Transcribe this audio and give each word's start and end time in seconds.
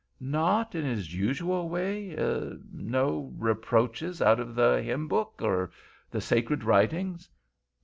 "Not 0.19 0.73
in 0.73 0.83
his 0.83 1.13
usual 1.13 1.69
way?—er—no 1.69 3.35
reproaches 3.37 4.19
out 4.19 4.39
of 4.39 4.55
the 4.55 4.81
hymn 4.81 5.07
book?—or 5.07 5.69
the 6.09 6.21
sacred 6.21 6.63
writings?" 6.63 7.29